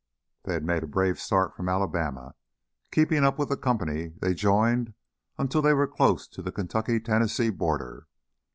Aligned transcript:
They 0.45 0.53
had 0.53 0.63
made 0.65 0.81
a 0.81 0.87
brave 0.87 1.19
start 1.19 1.53
from 1.53 1.69
Alabama, 1.69 2.33
keeping 2.89 3.23
up 3.23 3.37
with 3.37 3.49
the 3.49 3.55
company 3.55 4.07
they 4.19 4.33
joined 4.33 4.95
until 5.37 5.61
they 5.61 5.75
were 5.75 5.85
close 5.85 6.27
to 6.29 6.41
the 6.41 6.51
Kentucky 6.51 6.99
Tennessee 6.99 7.51
border. 7.51 8.07